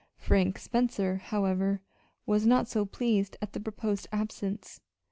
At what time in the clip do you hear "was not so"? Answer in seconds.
2.25-2.85